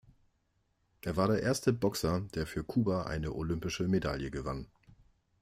[1.03, 4.67] Er war der erste Boxer, der für Kuba eine olympische Medaille gewann.